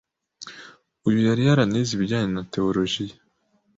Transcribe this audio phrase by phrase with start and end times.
[1.07, 3.15] Uyu yari yaranize ibijyanye na tewolojiya